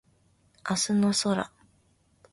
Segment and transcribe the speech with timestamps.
[0.67, 1.51] 明日の空